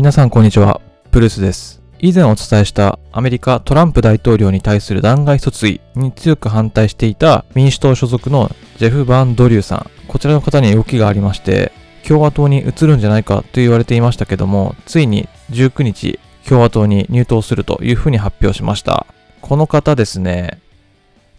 [0.00, 0.80] 皆さんこんにちは、
[1.10, 1.82] プルースです。
[1.98, 9.90] 以前お伝えしたアメリカトランプ大統領に対する弾劾訴追に強く反対していた民主党所属のジェフ・バンドリューさん。
[10.08, 11.72] こちらの方に動きがありまして、
[12.08, 19.06] 共和党に移るんじゃないかと言われていましたけども、ついに19日、共和党に入党するというふうに発表しました。
[19.42, 20.62] この方ですね、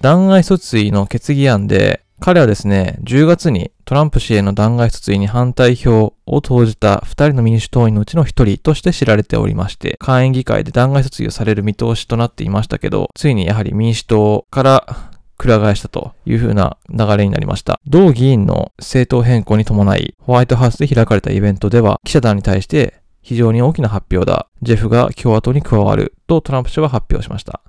[0.00, 17.80] 弾劾訴追の決議案で、彼はですね、10月にトランプ氏への弾劾訴追に反対票を投じた2人の民主党員のうちの1人として知られておりまして、下院議会で弾劾訴追をされる見通しとなっていましたけど、ついにやはり民主党からくら替えしたという風な流れになりました。
[17.86, 24.48] 同議員の政党変更に伴い、ホワイトハウスで開かれたイベントでは、記者団に対して非常に大きな発表だ。
[24.62, 27.60] ジェフが共和党に加わるとトランプ氏は発表しました。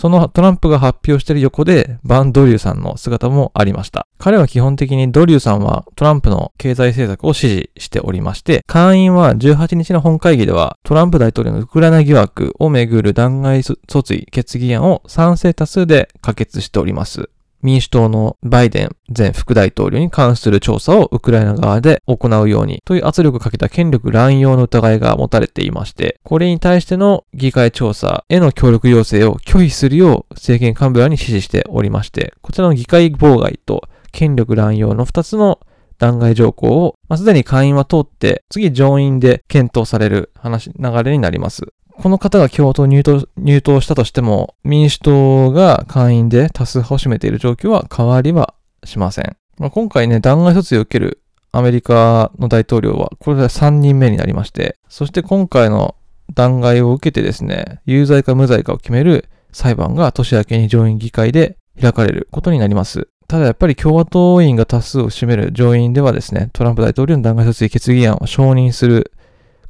[0.00, 4.06] そのトランプが発表している横で、バン・ドリューさんの姿もありました。
[4.16, 17.28] 彼は基本的にドリューさんはトランプの経済政策を支持しておりまして、会員は18日の本会議では、トランプ大統領のウクライナ疑惑をめぐる弾劾訴追決議案を賛成多数で可決しております。
[17.62, 35.60] 民主党のバイデン前副大統領に関する調査をウクライナ側で行うようにという圧力をかけた権力乱用の疑いが持たれていまして、これに対しての議会調査への協力要請を拒否するよう政権幹部らに指示しておりまして、こちらの議会妨害と権力乱用の2つの
[35.98, 41.74] 弾劾条項を、まあ、すでに会員は通って、次上院で検討される話、流れになります。
[42.00, 49.36] この方が共和党に入党入党したとしても、民主党が会員で多数派を占めている状況は変わりはしません。
[49.58, 51.20] まあ、今回ね、弾劾措置を受ける
[51.52, 55.94] アメリカの大統領は、これで3人目になりまして、そして今回の
[56.32, 63.08] 弾劾を受けてですね、有罪か無罪かを決める裁判が年明けに上院議会で開かれることになります。
[63.28, 69.12] ただやっぱり共和党員が多数を占める上院ではですね、トランプ大統領の弾劾措置決議案を承認する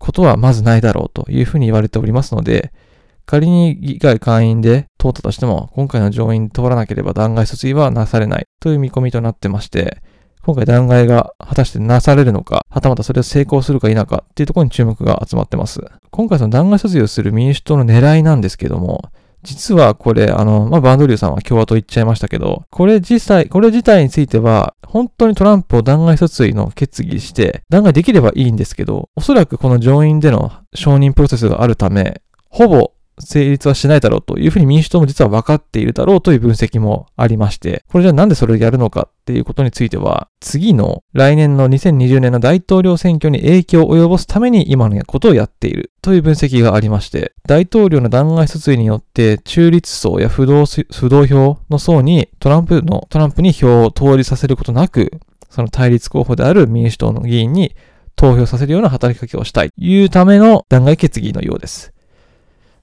[0.01, 2.73] ことはまずないだろうというふうに言われておりますので、
[3.27, 10.03] 仮に議会会員で通ったとしても、今回の上院通らなければ弾劾訴追はなされないという見込みとなってまして、
[10.43, 15.81] 今回弾劾が果たしてなされるのか、はたまたそれを成功するか否かっていうところに注目が集まってます。
[16.11, 19.11] 今回その弾劾訴追をする民主党の狙いなんですけども、
[19.43, 55.13] 実はこれ、あの、まあ、バンドリューさんは共和党言っちゃいましたけど、これ実際、これ自体については、本当にトランプを弾劾訴追の決議して、弾劾できればいいんですけど、おそらくこの上院での承認プロセスがあるため、ほぼ成立はしないだろうというふうに民主党も実は分かっているだろうという分析もありまして、これじゃあなんでそれをやるのかっていうことについては、次の来年の2020年の大統領選挙に影響を及ぼすために今のことをやっているという分析がありまして、大統領の弾劾訴追によって中立層や不動不動票の層にトランプの、トランプに票を通りさせることなく、
[55.51, 57.75] その対立候補である民主党の議員に
[58.17, 61.93] 投票させるような働きかけをしたいというための弾劾決議のようです。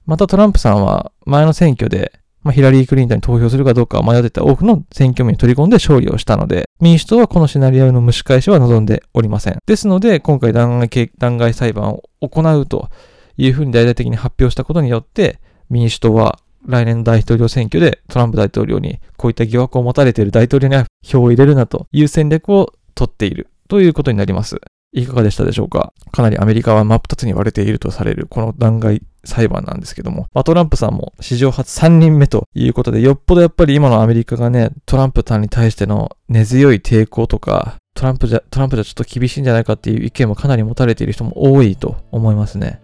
[0.08, 9.58] またトランプさんは前の選挙で、まあ、ヒラリー・クリントンに投票するかどうかを迷ってた多くの選挙民を取り込んで勝利をしたので、民主党はこのシナリオの蒸し返しは望んでおりません。
[9.66, 12.88] ですので、今回弾劾弾劾裁判を行うと
[13.36, 24.56] いうふうに大々的に発表したことによって、民主党は来年の大統領選挙でトランプ大統領にこういった疑惑を持たれている大統領には票を入れるなという戦略を取っているということになります。
[24.92, 25.92] いかがでしたでしょうか？
[26.12, 42.80] かなりアメリカは真っ二つに割れているとされるこの弾劾裁判なんですけども、まあ、トランプさんも史上初3人目ということで、よっぽどやっぱり今のアメリカがね、トランプさんに対しての根強い抵抗とか、トランプじゃ、トランプじゃちょっと厳しいんじゃないかっていう意見もかなり持たれている人も多いと思いますね。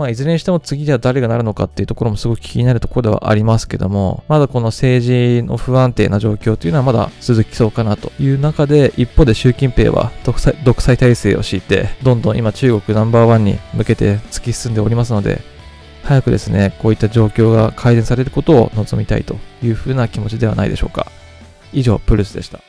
[0.00, 15.42] まあ、いずれにしても次じゃ誰がなるのかっていうところもすごく気になるところではありますけども、まだこの政治の不安定な状況というのはまだ続きそうかなという中で、一方で習近平は独裁独裁体制を敷いて、どんどん今中国ナンバーワンに向けて突き進んでおりますので、
[16.02, 21.12] 早くですね、こういった状況が改善されることを望みたいというふうな気持ちではないでしょうか。
[21.74, 22.60] 以上、プルスでした。